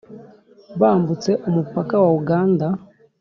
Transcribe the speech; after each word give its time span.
bambutse 0.79 1.31
umupaka 1.47 1.95
wa 2.03 2.09
uganda 2.19 2.67